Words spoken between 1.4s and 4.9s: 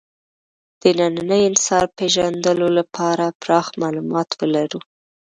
انسان پېژندلو لپاره پراخ معلومات ولرو.